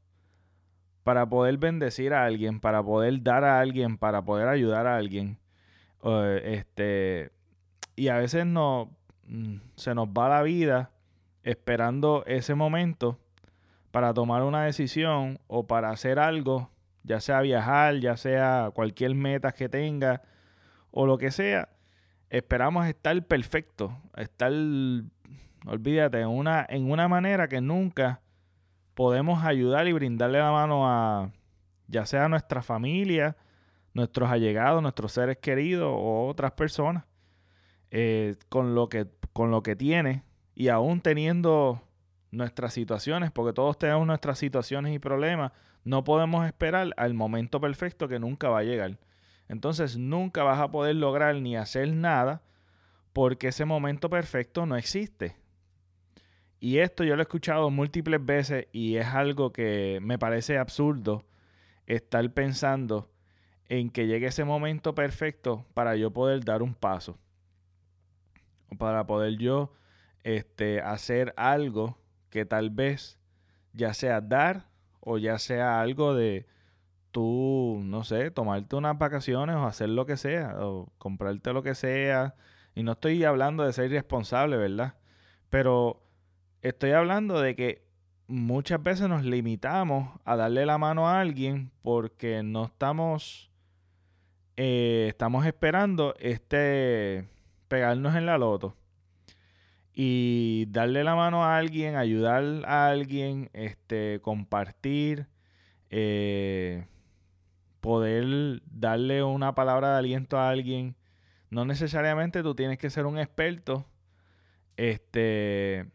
para 1.08 1.26
poder 1.26 1.58
bendecir 1.58 2.14
a 2.14 2.26
alguien, 2.26 2.60
para 2.60 2.84
poder 2.84 3.24
dar 3.24 3.46
a 3.46 3.62
alguien, 3.62 3.98
para 3.98 4.24
poder 4.24 4.50
ayudar 4.50 4.88
a 4.88 4.98
alguien. 4.98 5.38
este, 6.44 7.32
y 7.96 8.10
a 8.10 8.18
veces 8.18 8.46
no, 8.46 8.92
mm, 9.26 9.56
se 9.76 9.96
nos 9.96 10.10
va 10.10 10.28
la 10.28 10.42
vida 10.42 10.92
esperando 11.44 12.26
ese 12.28 12.56
momento 12.56 13.18
para 13.92 14.14
tomar 14.14 14.44
una 14.44 14.66
decisión 14.66 15.40
o 15.48 15.66
para 15.66 15.92
hacer 15.92 16.20
algo, 16.20 16.72
ya 17.04 17.22
sea 17.22 17.40
viajar, 17.40 18.02
ya 18.02 18.18
sea 18.18 18.72
cualquier 18.74 19.16
meta 19.16 19.54
que 19.54 19.70
tenga 19.70 20.24
o 20.92 21.06
lo 21.06 21.18
que 21.18 21.32
sea, 21.32 21.70
esperamos 22.30 22.86
estar 22.86 23.24
perfecto, 23.24 23.98
estar, 24.18 24.52
olvídate, 25.66 26.26
una, 26.26 26.66
en 26.68 26.92
una 26.92 27.08
manera 27.08 27.48
que 27.48 27.62
nunca 27.62 28.20
podemos 28.98 29.44
ayudar 29.44 29.88
y 29.88 29.94
brindarle 29.94 30.40
la 30.40 30.52
mano 30.52 30.90
a 30.90 31.32
ya 31.86 32.08
sea 32.08 32.28
nuestra 32.30 32.64
familia, 32.64 33.38
nuestros 33.94 34.28
allegados, 34.28 34.82
nuestros 34.82 35.12
seres 35.12 35.38
queridos 35.38 35.94
o 35.96 36.26
otras 36.26 36.54
personas 36.54 37.04
eh, 37.92 38.38
con, 38.50 38.74
lo 38.74 38.90
que, 38.90 39.06
con 39.34 39.52
lo 39.52 39.62
que 39.62 39.76
tiene 39.76 40.24
y 40.56 40.70
aún 40.70 41.02
teniendo 41.02 41.80
nuestras 42.32 42.74
situaciones, 42.74 43.30
porque 43.30 43.54
todos 43.54 43.78
tenemos 43.78 44.08
nuestras 44.08 44.40
situaciones 44.40 44.96
y 44.96 44.98
problemas, 44.98 45.52
no 45.84 46.04
podemos 46.04 46.48
esperar 46.48 46.90
al 46.98 47.14
momento 47.14 47.62
perfecto 47.62 48.08
que 48.08 48.18
nunca 48.18 48.50
va 48.50 48.60
a 48.60 48.64
llegar. 48.64 48.98
Entonces 49.48 49.96
nunca 49.96 50.42
vas 50.42 50.60
a 50.60 50.72
poder 50.72 50.96
lograr 50.96 51.36
ni 51.36 51.56
hacer 51.56 51.94
nada 51.94 52.42
porque 53.14 53.50
ese 53.50 53.64
momento 53.64 54.10
perfecto 54.10 54.66
no 54.66 54.76
existe. 54.76 55.36
Y 56.60 56.80
esto 56.80 57.04
yo 57.04 57.16
lo 57.16 57.22
he 57.22 57.24
escuchado 57.24 57.70
múltiples 57.70 58.24
veces 58.26 58.68
y 58.72 58.96
es 58.96 59.08
algo 59.08 59.52
que 59.52 60.00
me 60.02 60.18
parece 60.18 60.58
absurdo 60.58 61.26
estar 61.86 62.30
pensando 62.34 63.10
en 63.70 63.90
que 63.90 64.08
llegue 64.08 64.28
ese 64.28 64.44
momento 64.44 64.96
perfecto 64.96 65.66
para 65.74 65.96
yo 65.96 66.12
poder 66.12 66.44
dar 66.44 66.64
un 66.64 66.74
paso. 66.74 67.18
Para 68.78 69.06
poder 69.06 69.38
yo 69.38 69.74
este, 70.24 70.82
hacer 70.82 71.34
algo 71.38 71.98
que 72.30 72.46
tal 72.46 72.70
vez 72.70 73.20
ya 73.74 73.94
sea 73.94 74.20
dar 74.22 74.68
o 75.00 75.18
ya 75.18 75.40
sea 75.40 75.80
algo 75.80 76.16
de 76.16 76.48
tú, 77.12 77.80
no 77.84 78.04
sé, 78.04 78.32
tomarte 78.32 78.76
unas 78.76 78.98
vacaciones 78.98 79.56
o 79.56 79.66
hacer 79.66 79.90
lo 79.90 80.06
que 80.06 80.18
sea, 80.18 80.56
o 80.60 80.92
comprarte 80.98 81.54
lo 81.54 81.64
que 81.64 81.76
sea. 81.76 82.36
Y 82.76 82.84
no 82.84 82.94
estoy 82.94 83.24
hablando 83.24 83.64
de 83.64 83.74
ser 83.74 83.86
irresponsable, 83.86 84.58
¿verdad? 84.58 84.96
Pero 85.50 86.07
estoy 86.62 86.92
hablando 86.92 87.42
de 87.42 87.56
que 87.56 87.88
muchas 88.28 88.82
veces 88.82 89.08
nos 89.08 89.24
limitamos 89.24 90.20
a 90.26 90.36
darle 90.36 90.66
la 90.66 90.78
mano 90.78 91.08
a 91.08 91.20
alguien 91.20 91.72
porque 91.82 92.44
no 92.44 92.66
estamos, 92.66 93.50
eh, 94.58 95.06
estamos 95.10 95.46
esperando 95.46 96.16
este 96.20 97.28
pegarnos 97.68 98.16
en 98.16 98.26
la 98.26 98.38
loto 98.38 98.76
y 100.00 100.68
darle 100.70 101.04
la 101.04 101.16
mano 101.16 101.44
a 101.44 101.58
alguien, 101.58 101.96
ayudar 101.96 102.44
a 102.66 102.88
alguien, 102.88 103.50
este, 103.54 104.20
compartir, 104.22 105.26
eh, 105.90 106.86
poder 107.82 108.62
darle 108.66 109.24
una 109.24 109.56
palabra 109.56 109.94
de 109.94 109.98
aliento 109.98 110.38
a 110.38 110.50
alguien. 110.50 110.96
No 111.50 111.66
necesariamente 111.66 112.44
tú 112.44 112.54
tienes 112.54 112.78
que 112.78 112.92
ser 112.92 113.08
un 113.08 113.18
experto, 113.18 113.88
este, 114.76 115.88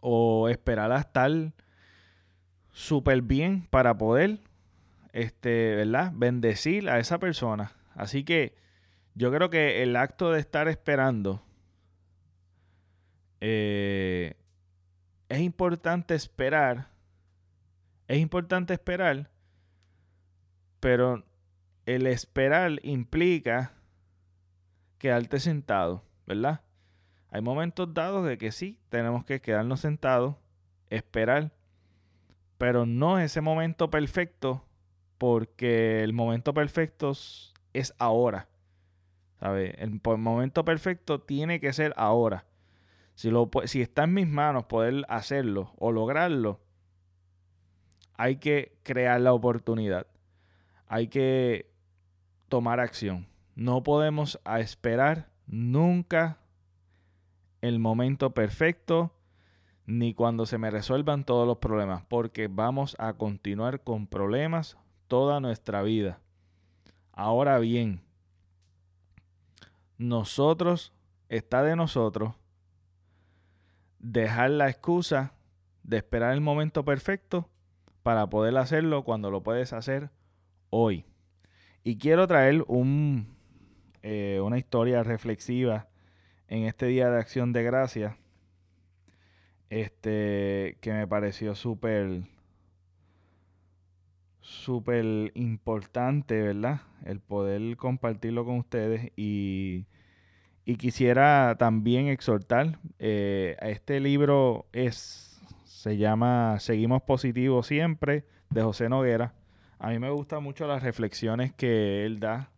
o 0.00 0.48
esperar 0.48 0.92
a 0.92 1.00
estar 1.00 1.30
súper 2.72 3.22
bien 3.22 3.66
para 3.70 3.96
poder, 3.98 4.40
este, 5.12 5.74
¿verdad? 5.74 6.12
Bendecir 6.14 6.88
a 6.88 6.98
esa 6.98 7.18
persona. 7.18 7.72
Así 7.94 8.24
que 8.24 8.54
yo 9.14 9.32
creo 9.32 9.50
que 9.50 9.82
el 9.82 9.96
acto 9.96 10.30
de 10.30 10.40
estar 10.40 10.68
esperando 10.68 11.42
eh, 13.40 14.34
es 15.28 15.40
importante 15.40 16.14
esperar, 16.14 16.88
es 18.08 18.18
importante 18.18 18.74
esperar, 18.74 19.30
pero 20.80 21.24
el 21.86 22.06
esperar 22.06 22.78
implica 22.82 23.72
quedarte 24.98 25.40
sentado, 25.40 26.04
¿verdad? 26.26 26.60
Hay 27.30 27.42
momentos 27.42 27.94
dados 27.94 28.26
de 28.26 28.38
que 28.38 28.50
sí, 28.52 28.78
tenemos 28.88 29.24
que 29.24 29.40
quedarnos 29.40 29.80
sentados, 29.80 30.36
esperar, 30.88 31.52
pero 32.58 32.86
no 32.86 33.18
ese 33.18 33.40
momento 33.40 33.88
perfecto, 33.90 34.64
porque 35.16 36.02
el 36.02 36.12
momento 36.12 36.52
perfecto 36.52 37.12
es 37.72 37.94
ahora. 37.98 38.48
¿Sabe? 39.38 39.74
El 39.78 40.00
momento 40.18 40.64
perfecto 40.64 41.20
tiene 41.20 41.60
que 41.60 41.72
ser 41.72 41.94
ahora. 41.96 42.44
Si, 43.14 43.30
lo, 43.30 43.48
si 43.64 43.80
está 43.80 44.04
en 44.04 44.14
mis 44.14 44.28
manos 44.28 44.64
poder 44.64 45.04
hacerlo 45.08 45.72
o 45.78 45.92
lograrlo, 45.92 46.60
hay 48.16 48.36
que 48.36 48.76
crear 48.82 49.20
la 49.20 49.32
oportunidad. 49.32 50.06
Hay 50.86 51.08
que 51.08 51.70
tomar 52.48 52.80
acción. 52.80 53.26
No 53.54 53.82
podemos 53.82 54.40
esperar 54.58 55.30
nunca 55.46 56.38
el 57.60 57.78
momento 57.78 58.30
perfecto 58.30 59.12
ni 59.86 60.14
cuando 60.14 60.46
se 60.46 60.58
me 60.58 60.70
resuelvan 60.70 61.24
todos 61.24 61.46
los 61.46 61.58
problemas, 61.58 62.04
porque 62.08 62.48
vamos 62.48 62.96
a 62.98 63.14
continuar 63.14 63.82
con 63.82 64.06
problemas 64.06 64.76
toda 65.08 65.40
nuestra 65.40 65.82
vida. 65.82 66.20
Ahora 67.12 67.58
bien, 67.58 68.02
nosotros, 69.98 70.92
está 71.28 71.62
de 71.62 71.76
nosotros 71.76 72.34
dejar 73.98 74.50
la 74.50 74.68
excusa 74.68 75.34
de 75.82 75.98
esperar 75.98 76.32
el 76.32 76.40
momento 76.40 76.84
perfecto 76.84 77.48
para 78.02 78.28
poder 78.28 78.56
hacerlo 78.56 79.04
cuando 79.04 79.30
lo 79.30 79.42
puedes 79.42 79.72
hacer 79.72 80.10
hoy. 80.70 81.04
Y 81.84 81.98
quiero 81.98 82.26
traer 82.26 82.64
un, 82.66 83.36
eh, 84.02 84.40
una 84.42 84.58
historia 84.58 85.02
reflexiva 85.02 85.89
en 86.50 86.64
este 86.64 86.86
día 86.86 87.08
de 87.08 87.18
acción 87.18 87.54
de 87.54 87.62
gracia. 87.62 88.18
Este 89.70 90.76
que 90.82 90.92
me 90.92 91.06
pareció 91.06 91.54
súper 91.54 92.24
súper 94.40 95.32
importante, 95.34 96.42
¿verdad? 96.42 96.82
El 97.06 97.20
poder 97.20 97.78
compartirlo 97.78 98.44
con 98.44 98.58
ustedes 98.58 99.12
y 99.16 99.86
y 100.70 100.76
quisiera 100.76 101.56
también 101.58 102.06
exhortar, 102.06 102.78
eh, 103.00 103.56
este 103.60 103.98
libro 103.98 104.66
es 104.72 105.40
Se 105.64 105.96
llama 105.96 106.58
Seguimos 106.60 107.02
Positivos 107.02 107.66
Siempre, 107.66 108.24
de 108.50 108.62
José 108.62 108.88
Noguera. 108.88 109.34
A 109.80 109.88
mí 109.90 109.98
me 109.98 110.10
gustan 110.10 110.44
mucho 110.44 110.68
las 110.68 110.82
reflexiones 110.84 111.52
que 111.52 112.04
él 112.04 112.20
da. 112.20 112.50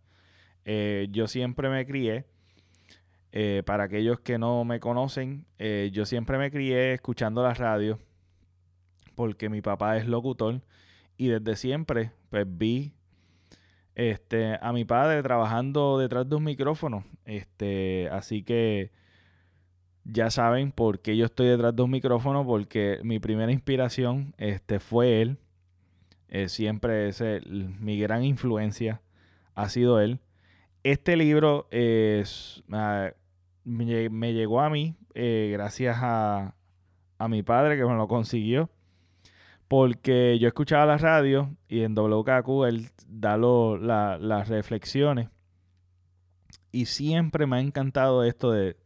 Eh, 0.66 1.08
yo 1.10 1.26
siempre 1.26 1.70
me 1.70 1.86
crié, 1.86 2.26
eh, 3.32 3.62
para 3.64 3.84
aquellos 3.84 4.20
que 4.20 4.38
no 4.38 4.64
me 4.64 4.80
conocen, 4.80 5.46
eh, 5.58 5.90
yo 5.92 6.06
siempre 6.06 6.38
me 6.38 6.50
crié 6.50 6.94
escuchando 6.94 7.42
la 7.42 7.54
radio, 7.54 7.98
porque 9.14 9.48
mi 9.48 9.62
papá 9.62 9.96
es 9.96 10.06
locutor 10.06 10.60
y 11.16 11.28
desde 11.28 11.56
siempre 11.56 12.12
pues 12.30 12.46
vi 12.48 12.94
este, 13.94 14.58
a 14.60 14.72
mi 14.72 14.84
padre 14.84 15.22
trabajando 15.22 15.98
detrás 15.98 16.28
de 16.28 16.36
un 16.36 16.44
micrófono. 16.44 17.04
Este, 17.24 18.08
así 18.10 18.42
que 18.42 18.90
ya 20.04 20.30
saben 20.30 20.72
por 20.72 21.00
qué 21.00 21.16
yo 21.16 21.26
estoy 21.26 21.48
detrás 21.48 21.74
de 21.76 21.82
un 21.82 21.90
micrófono, 21.90 22.46
porque 22.46 23.00
mi 23.02 23.18
primera 23.18 23.52
inspiración 23.52 24.34
este, 24.38 24.80
fue 24.80 25.22
él. 25.22 25.38
Eh, 26.28 26.48
siempre 26.48 27.08
es 27.08 27.22
mi 27.50 27.98
gran 27.98 28.24
influencia 28.24 29.02
ha 29.54 29.68
sido 29.68 30.00
él. 30.00 30.18
Este 30.82 31.16
libro 31.16 31.68
es, 31.70 32.62
ah, 32.72 33.12
me, 33.64 34.32
llegó 34.32 34.60
a 34.60 34.70
mí 34.70 34.96
eh, 35.14 35.50
gracias 35.52 35.98
a, 36.00 36.54
a 37.18 37.28
mi 37.28 37.42
padre 37.42 37.76
que 37.76 37.84
me 37.84 37.94
lo 37.94 38.08
consiguió. 38.08 38.70
Porque 39.68 40.38
yo 40.38 40.48
escuchaba 40.48 40.84
la 40.84 40.98
radio 40.98 41.56
y 41.66 41.82
en 41.82 41.94
WKQ 41.94 42.66
él 42.66 42.90
da 43.08 43.38
las 43.38 44.48
reflexiones. 44.48 45.30
Y 46.70 46.86
siempre 46.86 47.46
me 47.46 47.56
ha 47.56 47.60
encantado 47.60 48.24
esto 48.24 48.50
de, 48.50 48.76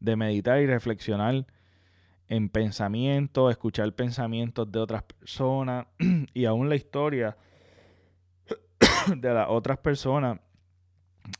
de 0.00 0.16
meditar 0.16 0.60
y 0.60 0.66
reflexionar 0.66 1.46
en 2.28 2.48
pensamientos, 2.48 3.50
escuchar 3.50 3.92
pensamientos 3.94 4.70
de 4.72 4.78
otras 4.78 5.02
personas 5.02 5.86
y 6.34 6.44
aún 6.46 6.68
la 6.68 6.76
historia 6.76 7.36
de 9.16 9.34
las 9.34 9.46
otras 9.48 9.78
personas. 9.78 10.40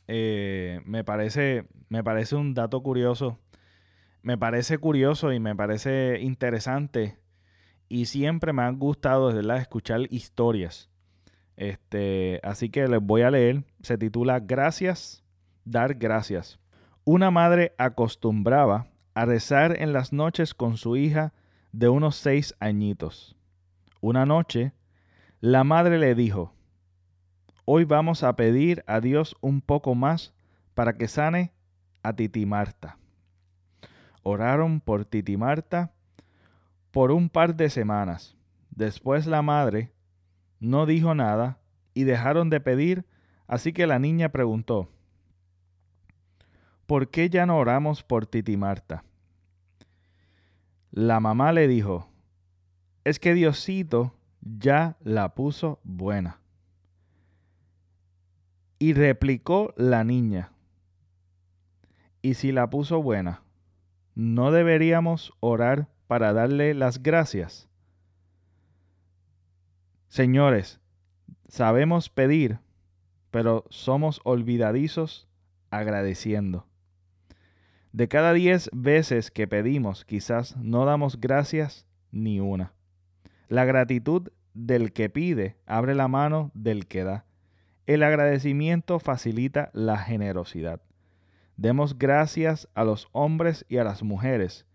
Eh, 0.07 0.81
me, 0.85 1.03
parece, 1.03 1.65
me 1.89 2.03
parece 2.03 2.35
un 2.35 2.53
dato 2.53 2.81
curioso. 2.81 3.39
Me 4.21 4.37
parece 4.37 4.77
curioso 4.77 5.33
y 5.33 5.39
me 5.39 5.55
parece 5.55 6.19
interesante. 6.21 7.17
Y 7.89 8.05
siempre 8.05 8.53
me 8.53 8.63
han 8.63 8.79
gustado 8.79 9.33
¿verdad? 9.33 9.57
escuchar 9.57 10.01
historias. 10.09 10.89
Este, 11.55 12.39
así 12.43 12.69
que 12.69 12.87
les 12.87 13.01
voy 13.01 13.21
a 13.21 13.31
leer. 13.31 13.63
Se 13.81 13.97
titula 13.97 14.39
Gracias, 14.39 15.23
dar 15.65 15.95
gracias. 15.95 16.59
Una 17.03 17.31
madre 17.31 17.73
acostumbraba 17.77 18.87
a 19.13 19.25
rezar 19.25 19.81
en 19.81 19.93
las 19.93 20.13
noches 20.13 20.53
con 20.53 20.77
su 20.77 20.95
hija 20.95 21.33
de 21.71 21.89
unos 21.89 22.15
seis 22.15 22.55
añitos. 22.59 23.35
Una 23.99 24.25
noche, 24.25 24.73
la 25.41 25.63
madre 25.63 25.97
le 25.97 26.15
dijo, 26.15 26.52
Hoy 27.65 27.85
vamos 27.85 28.23
a 28.23 28.35
pedir 28.35 28.83
a 28.87 28.99
Dios 28.99 29.37
un 29.39 29.61
poco 29.61 29.95
más 29.95 30.33
para 30.73 30.97
que 30.97 31.07
sane 31.07 31.53
a 32.01 32.13
Titi 32.13 32.45
Marta. 32.45 32.97
Oraron 34.21 34.81
por 34.81 35.05
Titi 35.05 35.37
Marta 35.37 35.93
por 36.91 37.11
un 37.11 37.29
par 37.29 37.55
de 37.55 37.69
semanas. 37.69 38.35
Después 38.69 39.27
la 39.27 39.41
madre 39.41 39.93
no 40.59 40.85
dijo 40.85 41.15
nada 41.15 41.57
y 41.93 42.03
dejaron 42.03 42.49
de 42.49 42.59
pedir, 42.59 43.05
así 43.47 43.71
que 43.71 43.87
la 43.87 43.97
niña 43.97 44.27
preguntó, 44.27 44.89
¿por 46.85 47.09
qué 47.09 47.29
ya 47.29 47.45
no 47.45 47.57
oramos 47.57 48.03
por 48.03 48.25
Titi 48.25 48.57
Marta? 48.57 49.05
La 50.91 51.21
mamá 51.21 51.53
le 51.53 51.69
dijo, 51.69 52.09
es 53.05 53.19
que 53.19 53.33
Diosito 53.33 54.13
ya 54.41 54.97
la 55.01 55.33
puso 55.33 55.79
buena. 55.85 56.42
Y 58.83 58.91
replicó 58.91 59.73
la 59.77 60.03
niña, 60.03 60.51
¿y 62.21 62.33
si 62.33 62.51
la 62.51 62.69
puso 62.69 63.01
buena? 63.01 63.41
¿No 64.13 64.51
deberíamos 64.51 65.31
orar 65.39 65.87
para 66.05 66.33
darle 66.33 66.73
las 66.73 67.01
gracias? 67.01 67.69
Señores, 70.09 70.81
sabemos 71.47 72.09
pedir, 72.09 72.59
pero 73.31 73.63
somos 73.69 74.19
olvidadizos 74.25 75.29
agradeciendo. 75.69 76.67
De 77.93 78.09
cada 78.09 78.33
diez 78.33 78.69
veces 78.73 79.31
que 79.31 79.47
pedimos, 79.47 80.03
quizás 80.03 80.57
no 80.57 80.83
damos 80.83 81.21
gracias 81.21 81.87
ni 82.11 82.41
una. 82.41 82.73
La 83.47 83.63
gratitud 83.63 84.27
del 84.53 84.91
que 84.91 85.09
pide 85.09 85.55
abre 85.65 85.95
la 85.95 86.09
mano 86.09 86.51
del 86.53 86.85
que 86.85 87.05
da. 87.05 87.25
El 87.85 88.03
agradecimiento 88.03 88.99
facilita 88.99 89.69
la 89.73 89.97
generosidad. 89.97 90.81
Demos 91.57 91.99
gracias 91.99 92.69
a 92.73 92.83
los 92.83 93.09
hombres 93.11 93.65
y 93.67 93.77
a 93.77 93.83
las 93.83 94.03
mujeres 94.03 94.65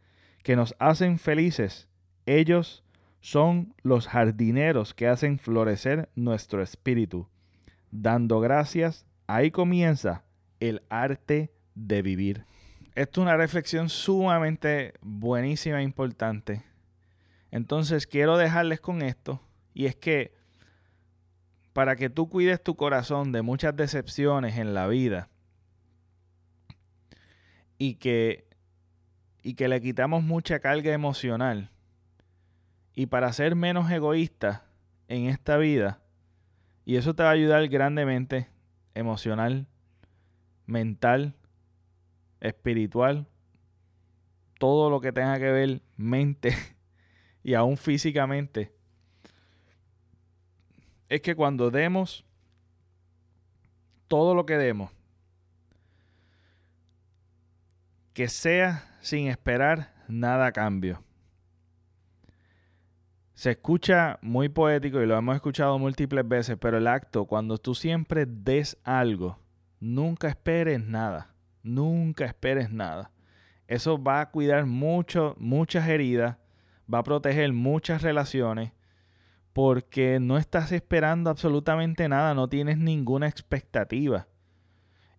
que 0.42 0.56
nos 0.56 0.74
hacen 0.78 1.18
felices. 1.18 1.88
Ellos 2.26 2.84
son 3.20 3.74
los 3.82 4.06
jardineros 4.06 4.94
que 4.94 5.08
hacen 5.08 5.38
florecer 5.38 6.08
nuestro 6.14 6.62
espíritu. 6.62 7.28
Dando 7.90 8.40
gracias, 8.40 9.06
ahí 9.26 9.50
comienza 9.50 10.24
el 10.60 10.82
arte 10.88 11.50
de 11.74 12.02
vivir. 12.02 12.44
Esto 12.94 13.20
es 13.20 13.22
una 13.22 13.36
reflexión 13.36 13.88
sumamente 13.88 14.94
buenísima 15.00 15.80
e 15.80 15.84
importante. 15.84 16.62
Entonces 17.50 18.06
quiero 18.06 18.36
dejarles 18.36 18.80
con 18.80 19.02
esto 19.02 19.40
y 19.72 19.86
es 19.86 19.96
que 19.96 20.37
para 21.78 21.94
que 21.94 22.10
tú 22.10 22.28
cuides 22.28 22.60
tu 22.60 22.74
corazón 22.74 23.30
de 23.30 23.42
muchas 23.42 23.76
decepciones 23.76 24.58
en 24.58 24.74
la 24.74 24.88
vida 24.88 25.28
y 27.78 27.94
que, 27.94 28.48
y 29.44 29.54
que 29.54 29.68
le 29.68 29.80
quitamos 29.80 30.24
mucha 30.24 30.58
carga 30.58 30.92
emocional. 30.92 31.70
Y 32.96 33.06
para 33.06 33.32
ser 33.32 33.54
menos 33.54 33.88
egoísta 33.92 34.64
en 35.06 35.26
esta 35.26 35.56
vida, 35.56 36.00
y 36.84 36.96
eso 36.96 37.14
te 37.14 37.22
va 37.22 37.28
a 37.28 37.34
ayudar 37.34 37.68
grandemente 37.68 38.48
emocional, 38.94 39.68
mental, 40.66 41.36
espiritual, 42.40 43.28
todo 44.58 44.90
lo 44.90 45.00
que 45.00 45.12
tenga 45.12 45.38
que 45.38 45.52
ver 45.52 45.82
mente 45.96 46.56
y 47.44 47.54
aún 47.54 47.76
físicamente, 47.76 48.74
es 51.08 51.20
que 51.20 51.34
cuando 51.34 51.70
demos 51.70 52.24
todo 54.08 54.34
lo 54.34 54.46
que 54.46 54.56
demos, 54.56 54.90
que 58.12 58.28
sea 58.28 58.96
sin 59.00 59.28
esperar 59.28 59.94
nada 60.08 60.46
a 60.46 60.52
cambio. 60.52 61.02
Se 63.34 63.52
escucha 63.52 64.18
muy 64.20 64.48
poético 64.48 65.00
y 65.00 65.06
lo 65.06 65.16
hemos 65.16 65.36
escuchado 65.36 65.78
múltiples 65.78 66.26
veces, 66.26 66.56
pero 66.60 66.78
el 66.78 66.88
acto, 66.88 67.26
cuando 67.26 67.58
tú 67.58 67.74
siempre 67.74 68.26
des 68.26 68.76
algo, 68.82 69.38
nunca 69.78 70.28
esperes 70.28 70.80
nada. 70.80 71.32
Nunca 71.62 72.24
esperes 72.24 72.70
nada. 72.70 73.12
Eso 73.68 74.02
va 74.02 74.20
a 74.20 74.30
cuidar 74.30 74.66
mucho, 74.66 75.36
muchas 75.38 75.86
heridas, 75.88 76.36
va 76.92 76.98
a 76.98 77.04
proteger 77.04 77.52
muchas 77.52 78.02
relaciones, 78.02 78.72
porque 79.58 80.20
no 80.20 80.38
estás 80.38 80.70
esperando 80.70 81.30
absolutamente 81.30 82.08
nada, 82.08 82.32
no 82.32 82.48
tienes 82.48 82.78
ninguna 82.78 83.26
expectativa. 83.26 84.28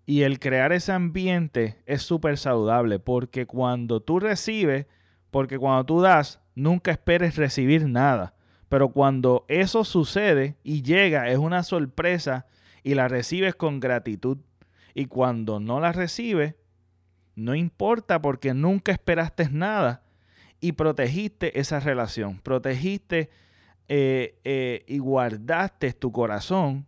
Y 0.06 0.22
el 0.22 0.40
crear 0.40 0.72
ese 0.72 0.94
ambiente 0.94 1.84
es 1.86 2.04
súper 2.04 2.38
saludable, 2.38 3.00
porque 3.00 3.46
cuando 3.46 4.00
tú 4.00 4.22
recibes, 4.22 4.86
porque 5.30 5.60
cuando 5.60 5.86
tú 5.86 6.00
das, 6.00 6.40
nunca 6.56 6.90
esperes 6.90 7.36
recibir 7.36 7.90
nada. 7.90 8.34
Pero 8.70 8.94
cuando 8.94 9.44
eso 9.50 9.84
sucede 9.84 10.56
y 10.64 10.84
llega, 10.84 11.28
es 11.28 11.38
una 11.38 11.64
sorpresa 11.64 12.46
y 12.82 12.94
la 12.94 13.10
recibes 13.10 13.56
con 13.56 13.82
gratitud. 13.82 14.38
Y 14.94 15.08
cuando 15.08 15.60
no 15.60 15.82
la 15.82 15.92
recibes, 15.92 16.56
no 17.36 17.56
importa 17.56 18.22
porque 18.22 18.54
nunca 18.54 18.94
esperaste 18.94 19.50
nada 19.50 20.02
y 20.62 20.72
protegiste 20.72 21.60
esa 21.60 21.82
relación, 21.82 22.40
protegiste 22.40 23.30
eh, 23.90 24.40
eh, 24.44 24.84
y 24.88 25.00
guardaste 25.00 25.94
tu 25.94 26.12
corazón 26.12 26.86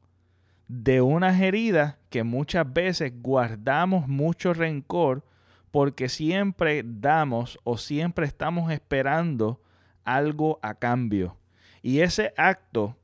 de 0.68 1.02
unas 1.02 1.42
heridas 1.42 1.98
que 2.10 2.24
muchas 2.24 2.72
veces 2.72 3.12
guardamos 3.22 4.08
mucho 4.08 4.54
rencor 4.54 5.26
porque 5.72 6.10
siempre 6.10 6.84
damos 6.86 7.60
o 7.64 7.78
siempre 7.78 8.26
estamos 8.26 8.72
esperando 8.72 9.62
algo 10.04 10.60
a 10.62 10.76
cambio. 10.76 11.38
Y 11.82 12.02
ese 12.02 12.34
acto 12.38 12.96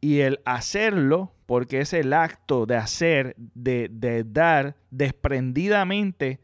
y 0.00 0.20
el 0.20 0.40
hacerlo 0.44 1.32
porque 1.46 1.80
es 1.80 1.92
el 1.92 2.12
acto 2.12 2.64
de 2.64 2.76
hacer, 2.76 3.34
de, 3.36 4.24
dar 4.26 4.76
desprendidamente, 4.90 6.40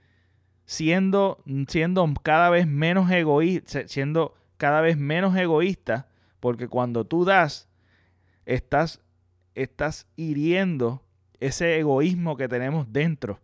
siendo, 0.67 1.43
siendo 1.67 2.13
cada 2.23 2.51
vez 2.51 2.67
menos 2.67 3.11
egoísta, 3.11 3.89
siendo 3.89 4.35
cada 4.57 4.81
vez 4.81 4.97
menos 4.97 5.37
egoístas, 5.37 6.05
porque 6.43 6.67
cuando 6.67 7.05
tú 7.05 7.25
das, 7.25 7.69
estás, 8.47 9.01
estás 9.55 10.09
hiriendo 10.17 11.05
ese 11.39 11.79
egoísmo 11.79 12.37
que 12.37 12.49
tenemos 12.49 12.93
dentro. 12.93 13.39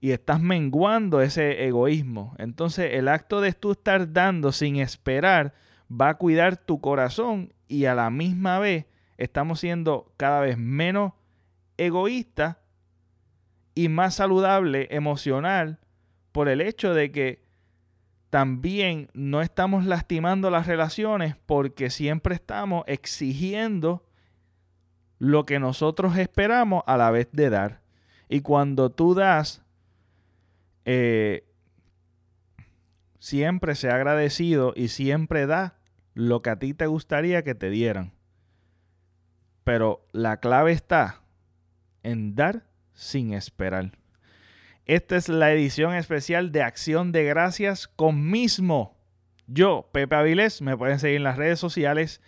Y 0.00 0.10
estás 0.10 0.40
menguando 0.40 1.20
ese 1.20 1.64
egoísmo. 1.64 2.34
Entonces 2.38 2.94
el 2.94 3.06
acto 3.06 3.40
de 3.40 3.52
tú 3.52 3.70
estar 3.70 4.12
dando 4.12 4.50
sin 4.50 4.78
esperar 4.78 5.54
va 5.88 6.08
a 6.08 6.14
cuidar 6.14 6.56
tu 6.56 6.80
corazón 6.80 7.52
y 7.68 7.84
a 7.84 7.94
la 7.94 8.10
misma 8.10 8.58
vez 8.58 8.86
estamos 9.16 9.60
siendo 9.60 10.12
cada 10.16 10.40
vez 10.40 10.58
menos 10.58 11.12
egoístas 11.76 12.56
y 13.76 13.88
más 13.90 14.16
saludable 14.16 14.88
emocional 14.90 15.78
por 16.32 16.48
el 16.48 16.62
hecho 16.62 16.94
de 16.94 17.12
que 17.12 17.45
también 18.30 19.08
no 19.14 19.40
estamos 19.40 19.84
lastimando 19.84 20.50
las 20.50 20.66
relaciones 20.66 21.36
porque 21.46 21.90
siempre 21.90 22.34
estamos 22.34 22.84
exigiendo 22.86 24.04
lo 25.18 25.46
que 25.46 25.58
nosotros 25.58 26.16
esperamos 26.18 26.82
a 26.86 26.96
la 26.96 27.10
vez 27.10 27.28
de 27.32 27.50
dar. 27.50 27.80
Y 28.28 28.40
cuando 28.40 28.90
tú 28.90 29.14
das, 29.14 29.62
eh, 30.84 31.46
siempre 33.18 33.74
sea 33.74 33.94
agradecido 33.94 34.72
y 34.76 34.88
siempre 34.88 35.46
da 35.46 35.78
lo 36.14 36.42
que 36.42 36.50
a 36.50 36.58
ti 36.58 36.74
te 36.74 36.86
gustaría 36.86 37.42
que 37.42 37.54
te 37.54 37.70
dieran. 37.70 38.12
Pero 39.64 40.06
la 40.12 40.38
clave 40.38 40.72
está 40.72 41.22
en 42.02 42.34
dar 42.34 42.66
sin 42.94 43.32
esperar. 43.32 43.92
Esta 44.86 45.16
es 45.16 45.28
la 45.28 45.50
edición 45.50 45.94
especial 45.94 46.52
de 46.52 46.62
Acción 46.62 47.10
de 47.10 47.24
Gracias 47.24 47.88
con 47.88 48.30
mismo. 48.30 48.96
Yo, 49.48 49.88
Pepe 49.90 50.14
Avilés, 50.14 50.62
me 50.62 50.76
pueden 50.76 51.00
seguir 51.00 51.16
en 51.16 51.24
las 51.24 51.36
redes 51.36 51.58
sociales 51.58 52.20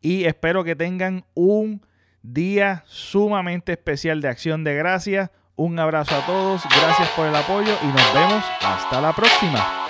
y 0.00 0.24
espero 0.24 0.64
que 0.64 0.74
tengan 0.74 1.26
un 1.34 1.84
día 2.22 2.82
sumamente 2.86 3.72
especial 3.72 4.22
de 4.22 4.28
Acción 4.28 4.64
de 4.64 4.74
Gracias. 4.74 5.30
Un 5.54 5.78
abrazo 5.78 6.16
a 6.16 6.24
todos, 6.24 6.62
gracias 6.80 7.08
por 7.10 7.26
el 7.26 7.34
apoyo 7.34 7.76
y 7.82 7.86
nos 7.88 8.14
vemos 8.14 8.42
hasta 8.62 9.02
la 9.02 9.12
próxima. 9.12 9.86